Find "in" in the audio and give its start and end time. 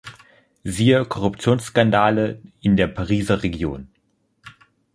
2.59-2.75